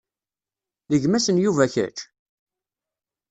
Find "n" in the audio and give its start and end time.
1.29-1.41